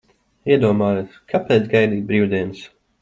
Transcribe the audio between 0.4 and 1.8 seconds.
Iedomājos, kāpēc